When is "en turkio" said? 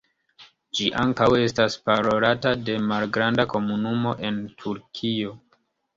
4.31-5.37